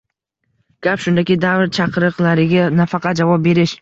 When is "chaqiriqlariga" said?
1.79-2.65